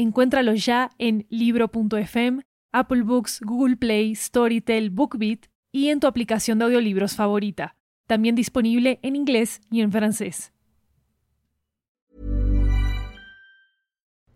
[0.00, 2.40] Encuéntralo ya en libro.fm,
[2.72, 5.40] Apple Books, Google Play, Storytel, BookBeat
[5.72, 7.76] y en tu aplicación de audiolibros favorita.
[8.06, 10.52] También disponible en inglés y en francés.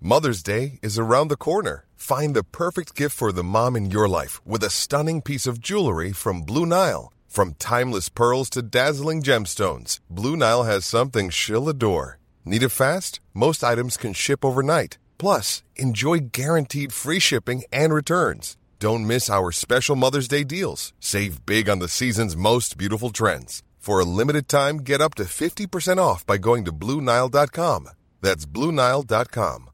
[0.02, 1.86] Mother's Day is around the corner.
[1.96, 5.60] Find the perfect gift for the mom in your life with a stunning piece of
[5.60, 7.10] jewelry from Blue Nile.
[7.26, 12.18] From timeless pearls to dazzling gemstones, Blue Nile has something she'll adore.
[12.44, 13.20] Need it fast?
[13.32, 14.98] Most items can ship overnight.
[15.24, 18.58] Plus, enjoy guaranteed free shipping and returns.
[18.78, 20.92] Don't miss our special Mother's Day deals.
[21.00, 23.62] Save big on the season's most beautiful trends.
[23.78, 27.88] For a limited time, get up to 50% off by going to Bluenile.com.
[28.20, 29.70] That's Bluenile.com.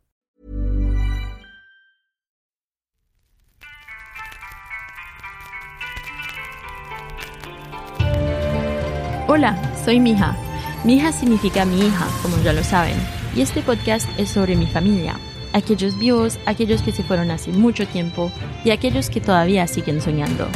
[9.26, 10.36] Hola, soy Mija.
[10.84, 12.96] Mija significa mi hija, como ya lo saben,
[13.34, 15.18] y este podcast es sobre mi familia
[15.52, 18.30] aquellos vivos, aquellos que se fueron hace mucho tiempo
[18.64, 20.48] y aquellos que todavía siguen soñando.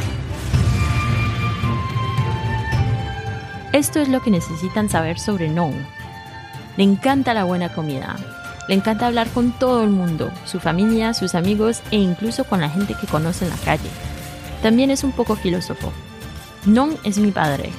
[3.73, 5.69] Esto es lo que necesitan saber sobre No.
[6.77, 8.15] Le encanta la buena comida.
[8.67, 12.69] Le encanta hablar con todo el mundo, su familia, sus amigos e incluso con la
[12.69, 13.89] gente que conoce en la calle.
[14.63, 15.91] También es un poco filósofo.
[16.65, 17.69] Non es mi padre,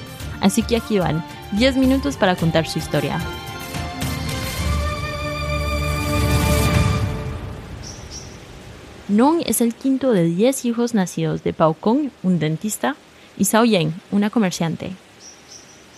[0.41, 1.25] así que aquí van
[1.59, 3.19] 10 minutos para contar su historia.
[9.09, 12.97] Nong es el quinto de 10 hijos nacidos de Pao Kong, un dentista,
[13.39, 14.91] y Sao Yen, una comerciante.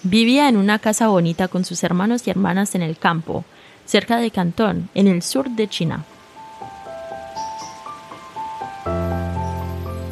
[0.02, 3.44] Vivía en una casa bonita con sus hermanos y hermanas en el campo,
[3.86, 6.04] cerca de Cantón, en el sur de China.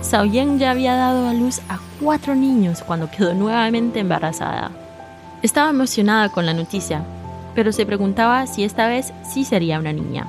[0.00, 4.70] Sao Yen ya había dado a luz a cuatro niños cuando quedó nuevamente embarazada.
[5.42, 7.04] Estaba emocionada con la noticia,
[7.54, 10.26] pero se preguntaba si esta vez sí sería una niña.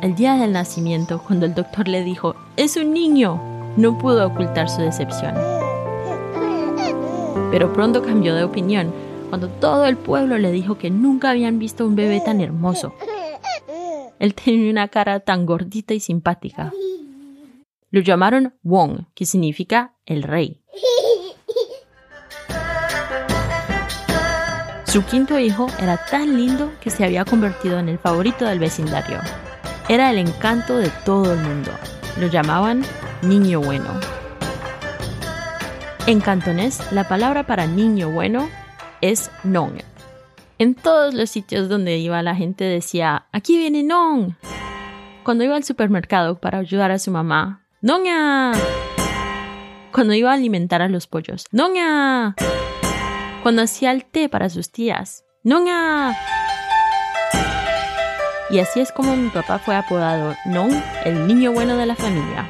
[0.00, 3.42] El día del nacimiento, cuando el doctor le dijo, es un niño,
[3.76, 5.34] no pudo ocultar su decepción.
[7.50, 8.94] Pero pronto cambió de opinión
[9.28, 12.94] cuando todo el pueblo le dijo que nunca habían visto un bebé tan hermoso.
[14.20, 16.72] Él tenía una cara tan gordita y simpática.
[17.90, 20.60] Lo llamaron Wong, que significa el rey.
[24.84, 29.18] Su quinto hijo era tan lindo que se había convertido en el favorito del vecindario.
[29.88, 31.70] Era el encanto de todo el mundo.
[32.18, 32.84] Lo llamaban
[33.22, 33.88] niño bueno.
[36.06, 38.50] En cantonés, la palabra para niño bueno
[39.00, 39.78] es non.
[40.58, 44.36] En todos los sitios donde iba la gente decía, aquí viene non.
[45.24, 48.52] Cuando iba al supermercado para ayudar a su mamá, ¡Noña!
[49.92, 52.34] Cuando iba a alimentar a los pollos, ¡Noña!
[53.42, 56.14] Cuando hacía el té para sus tías, ¡Noña!
[58.50, 60.70] Y así es como mi papá fue apodado Non,
[61.04, 62.48] el niño bueno de la familia.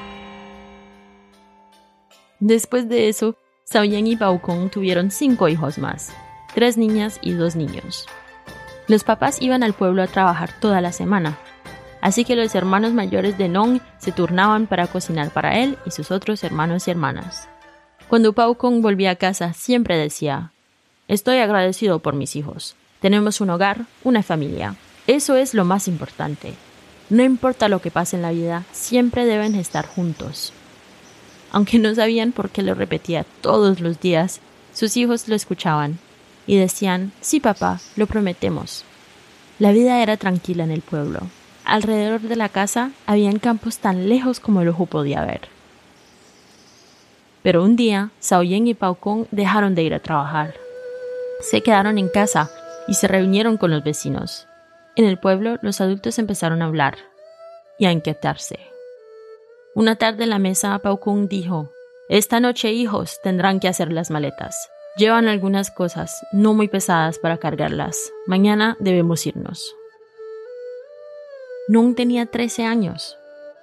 [2.40, 6.12] Después de eso, Xiaoyan y Baokong tuvieron cinco hijos más,
[6.54, 8.06] tres niñas y dos niños.
[8.86, 11.36] Los papás iban al pueblo a trabajar toda la semana,
[12.00, 16.12] así que los hermanos mayores de Nong se turnaban para cocinar para él y sus
[16.12, 17.48] otros hermanos y hermanas.
[18.08, 20.52] Cuando Pao Kong volvía a casa, siempre decía:
[21.08, 22.76] Estoy agradecido por mis hijos.
[23.00, 24.76] Tenemos un hogar, una familia.
[25.08, 26.52] Eso es lo más importante.
[27.08, 30.52] No importa lo que pase en la vida, siempre deben estar juntos.
[31.50, 34.40] Aunque no sabían por qué lo repetía todos los días,
[34.74, 35.98] sus hijos lo escuchaban
[36.46, 38.84] y decían, sí papá, lo prometemos.
[39.58, 41.20] La vida era tranquila en el pueblo.
[41.64, 45.48] Alrededor de la casa habían campos tan lejos como el ojo podía ver.
[47.42, 50.54] Pero un día, Yen y Kong dejaron de ir a trabajar.
[51.40, 52.50] Se quedaron en casa
[52.86, 54.47] y se reunieron con los vecinos.
[54.98, 56.98] En el pueblo los adultos empezaron a hablar
[57.78, 58.58] y a inquietarse.
[59.76, 61.70] Una tarde en la mesa Pau Kung dijo,
[62.08, 64.68] Esta noche hijos tendrán que hacer las maletas.
[64.96, 68.12] Llevan algunas cosas no muy pesadas para cargarlas.
[68.26, 69.72] Mañana debemos irnos.
[71.68, 73.16] Nung tenía 13 años.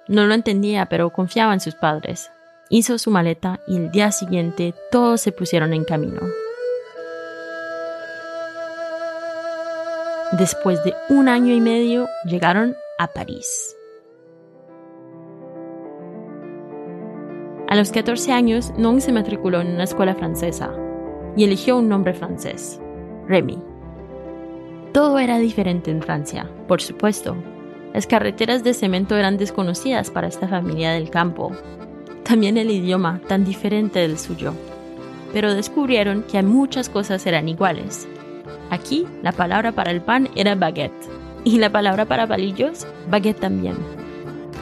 [0.08, 2.30] No lo entendía, pero confiaba en sus padres.
[2.70, 6.22] Hizo su maleta y el día siguiente todos se pusieron en camino.
[10.32, 13.76] Después de un año y medio llegaron a París.
[17.68, 20.72] A los 14 años, Nong se matriculó en una escuela francesa
[21.36, 22.80] y eligió un nombre francés,
[23.28, 23.62] Remy.
[24.92, 27.36] Todo era diferente en Francia, por supuesto.
[27.94, 31.52] Las carreteras de cemento eran desconocidas para esta familia del campo.
[32.24, 34.54] También el idioma, tan diferente del suyo.
[35.32, 38.08] Pero descubrieron que muchas cosas eran iguales.
[38.70, 40.92] Aquí, la palabra para el pan era baguette.
[41.44, 43.76] Y la palabra para palillos, baguette también.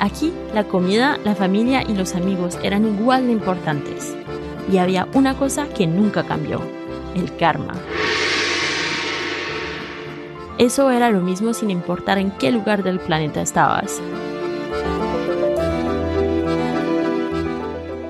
[0.01, 4.15] Aquí, la comida, la familia y los amigos eran igual de importantes.
[4.71, 6.61] Y había una cosa que nunca cambió,
[7.15, 7.75] el karma.
[10.59, 14.01] Eso era lo mismo sin importar en qué lugar del planeta estabas.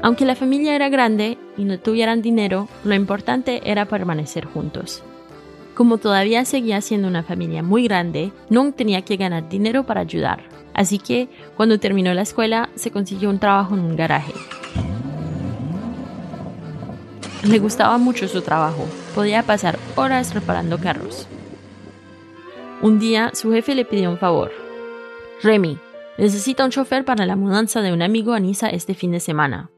[0.02, 5.02] Aunque la familia era grande y no tuvieran dinero, lo importante era permanecer juntos.
[5.74, 10.44] Como todavía seguía siendo una familia muy grande, no tenía que ganar dinero para ayudar.
[10.72, 14.32] Así que, cuando terminó la escuela, se consiguió un trabajo en un garaje.
[17.44, 18.86] Le gustaba mucho su trabajo.
[19.14, 21.26] Podía pasar horas reparando carros.
[22.80, 24.52] Un día, su jefe le pidió un favor.
[25.42, 25.78] Remy,
[26.18, 29.70] necesita un chofer para la mudanza de un amigo a Niza este fin de semana.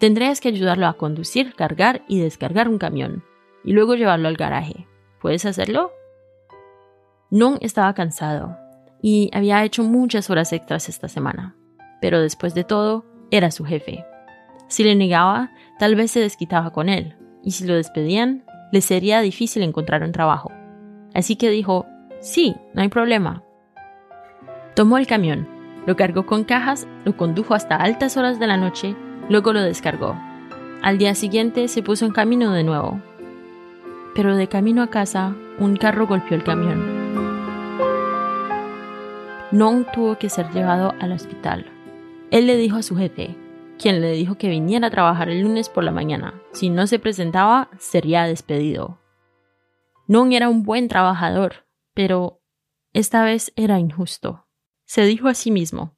[0.00, 3.22] Tendrías que ayudarlo a conducir, cargar y descargar un camión,
[3.64, 4.86] y luego llevarlo al garaje.
[5.24, 5.90] ¿Puedes hacerlo?
[7.32, 8.58] Non estaba cansado
[9.00, 11.56] y había hecho muchas horas extras esta semana,
[12.02, 14.04] pero después de todo, era su jefe.
[14.68, 19.22] Si le negaba, tal vez se desquitaba con él, y si lo despedían, le sería
[19.22, 20.52] difícil encontrar un trabajo.
[21.14, 21.86] Así que dijo,
[22.20, 23.42] sí, no hay problema.
[24.76, 25.48] Tomó el camión,
[25.86, 28.94] lo cargó con cajas, lo condujo hasta altas horas de la noche,
[29.30, 30.20] luego lo descargó.
[30.82, 33.00] Al día siguiente se puso en camino de nuevo.
[34.14, 37.04] Pero de camino a casa, un carro golpeó el camión.
[39.50, 41.66] Non tuvo que ser llevado al hospital.
[42.30, 43.36] Él le dijo a su jefe,
[43.78, 46.34] quien le dijo que viniera a trabajar el lunes por la mañana.
[46.52, 48.98] Si no se presentaba, sería despedido.
[50.06, 52.42] Non era un buen trabajador, pero
[52.92, 54.46] esta vez era injusto.
[54.84, 55.96] Se dijo a sí mismo,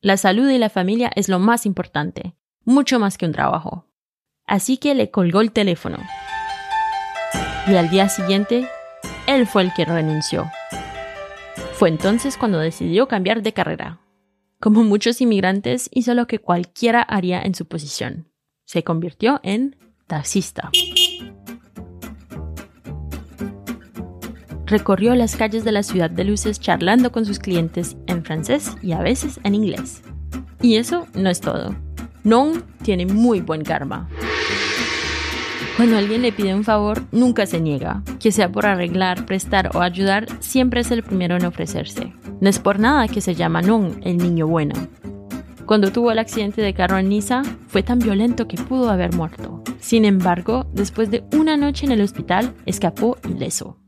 [0.00, 3.86] la salud y la familia es lo más importante, mucho más que un trabajo.
[4.46, 5.98] Así que le colgó el teléfono.
[7.68, 8.68] Y al día siguiente,
[9.26, 10.50] él fue el que renunció.
[11.74, 14.00] Fue entonces cuando decidió cambiar de carrera.
[14.60, 18.28] Como muchos inmigrantes, hizo lo que cualquiera haría en su posición.
[18.64, 19.76] Se convirtió en
[20.06, 20.70] taxista.
[24.66, 28.92] Recorrió las calles de la ciudad de luces charlando con sus clientes en francés y
[28.92, 30.02] a veces en inglés.
[30.62, 31.74] Y eso no es todo.
[32.22, 34.08] Non tiene muy buen karma.
[35.80, 38.02] Cuando alguien le pide un favor, nunca se niega.
[38.18, 42.12] Que sea por arreglar, prestar o ayudar, siempre es el primero en ofrecerse.
[42.38, 44.74] No es por nada que se llama Non, el niño bueno.
[45.64, 49.62] Cuando tuvo el accidente de carro en Niza, fue tan violento que pudo haber muerto.
[49.78, 53.78] Sin embargo, después de una noche en el hospital, escapó ileso.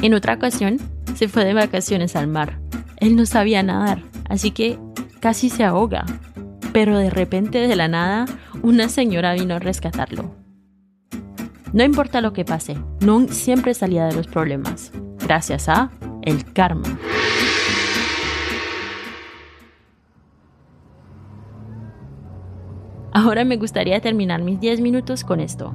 [0.00, 0.78] En otra ocasión,
[1.16, 2.62] se fue de vacaciones al mar.
[2.96, 4.00] Él no sabía nadar,
[4.30, 4.78] así que
[5.20, 6.06] casi se ahoga.
[6.72, 8.24] Pero de repente, de la nada,
[8.62, 10.39] una señora vino a rescatarlo.
[11.72, 14.90] No importa lo que pase, Non siempre salía de los problemas,
[15.22, 16.98] gracias a el karma.
[23.12, 25.72] Ahora me gustaría terminar mis 10 minutos con esto.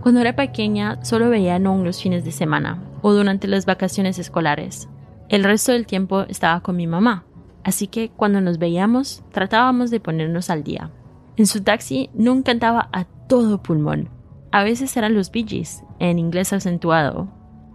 [0.00, 4.18] Cuando era pequeña solo veía a Non los fines de semana o durante las vacaciones
[4.18, 4.88] escolares.
[5.28, 7.24] El resto del tiempo estaba con mi mamá,
[7.64, 10.88] así que cuando nos veíamos tratábamos de ponernos al día.
[11.36, 14.16] En su taxi Non cantaba a todo pulmón
[14.50, 15.64] a veces eran los Bee
[15.98, 17.28] en inglés acentuado.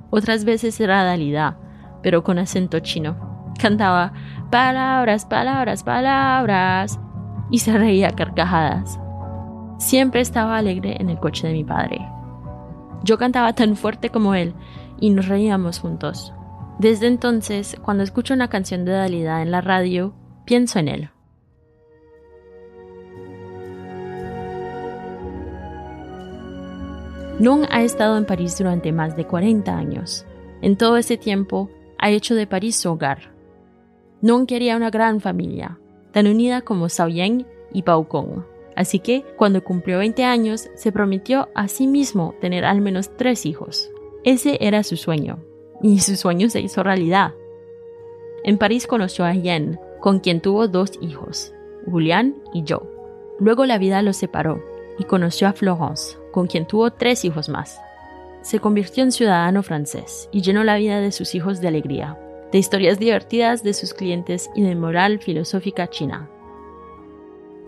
[0.10, 1.58] Otras veces era Dalida,
[2.02, 3.54] pero con acento chino.
[3.60, 4.14] Cantaba
[4.52, 7.00] palabras, palabras, palabras
[7.52, 9.00] y se reía carcajadas.
[9.78, 12.08] Siempre estaba alegre en el coche de mi padre.
[13.04, 14.54] Yo cantaba tan fuerte como él
[15.00, 16.34] y nos reíamos juntos.
[16.80, 20.16] Desde entonces, cuando escucho una canción de Dalida en la radio,
[20.46, 21.13] pienso en él.
[27.40, 30.26] Non ha estado en París durante más de 40 años.
[30.62, 33.34] En todo ese tiempo, ha hecho de París su hogar.
[34.22, 35.80] Non quería una gran familia,
[36.12, 38.46] tan unida como Yen y Pau Kong.
[38.76, 43.46] Así que, cuando cumplió 20 años, se prometió a sí mismo tener al menos tres
[43.46, 43.90] hijos.
[44.24, 45.40] Ese era su sueño,
[45.82, 47.34] y su sueño se hizo realidad.
[48.44, 51.54] En París conoció a Yen, con quien tuvo dos hijos,
[51.90, 52.88] Julián y Joe.
[53.40, 54.64] Luego la vida los separó,
[54.98, 57.80] y conoció a Florence, con quien tuvo tres hijos más.
[58.42, 62.20] Se convirtió en ciudadano francés y llenó la vida de sus hijos de alegría,
[62.52, 66.30] de historias divertidas de sus clientes y de moral filosófica china.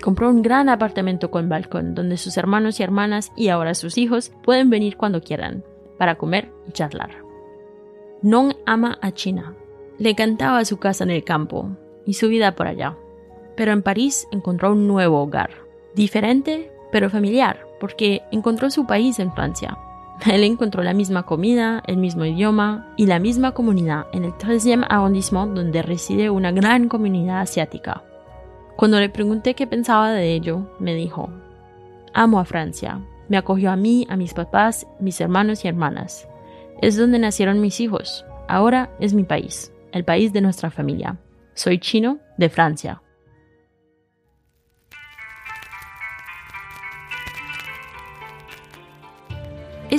[0.04, 4.34] Compró un gran apartamento con balcón donde sus hermanos y hermanas y ahora sus hijos
[4.44, 5.64] pueden venir cuando quieran
[5.98, 7.12] para comer y charlar.
[8.22, 9.56] Non ama a China.
[9.98, 11.70] Le encantaba su casa en el campo
[12.06, 12.98] y su vida por allá.
[13.56, 15.52] Pero en París encontró un nuevo hogar,
[15.96, 19.78] diferente pero familiar, porque encontró su país en Francia.
[20.26, 24.88] Él encontró la misma comida, el mismo idioma y la misma comunidad en el 13e
[24.90, 28.02] arrondissement donde reside una gran comunidad asiática.
[28.76, 31.30] Cuando le pregunté qué pensaba de ello, me dijo,
[32.12, 36.28] amo a Francia, me acogió a mí, a mis papás, mis hermanos y hermanas.
[36.82, 38.26] Es donde nacieron mis hijos.
[38.48, 41.18] Ahora es mi país, el país de nuestra familia.
[41.54, 43.04] Soy chino de Francia.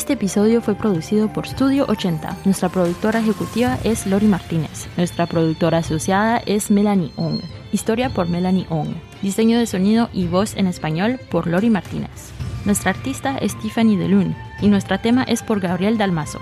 [0.06, 2.36] Este episodio fue producido por Studio 80.
[2.44, 4.86] Nuestra productora ejecutiva es Lori Martínez.
[4.96, 7.40] Nuestra productora asociada es Melanie Ong.
[7.72, 8.94] Historia por Melanie Ong.
[9.20, 12.30] Diseño de sonido y voz en español por Lori Martínez.
[12.64, 16.38] Nuestra artista es Tiffany DeLune y nuestro tema es por Gabriel Dalmazo.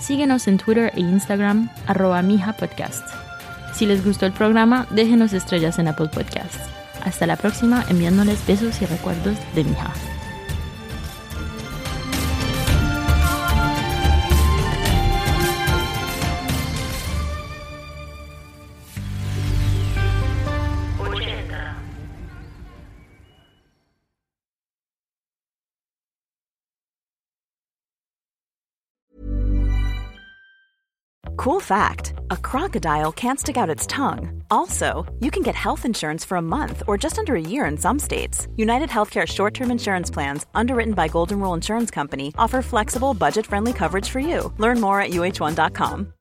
[0.00, 2.22] Síguenos en Twitter e Instagram, arroba
[2.58, 3.06] Podcast.
[3.74, 6.58] Si les gustó el programa, déjenos estrellas en Apple Podcasts.
[7.04, 9.92] Hasta la próxima enviándoles besos y recuerdos de Mija.
[31.38, 34.42] Cool fact a crocodile can't stick out its tongue.
[34.50, 37.78] Also, you can get health insurance for a month or just under a year in
[37.78, 38.48] some states.
[38.56, 43.46] United Healthcare short term insurance plans, underwritten by Golden Rule Insurance Company, offer flexible, budget
[43.46, 44.52] friendly coverage for you.
[44.58, 46.12] Learn more at uh1.com.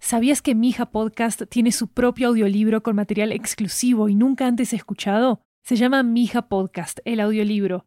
[0.00, 5.42] ¿Sabías que Mija Podcast tiene su propio audiolibro con material exclusivo y nunca antes escuchado?
[5.62, 7.86] Se llama Mija Podcast, el audiolibro.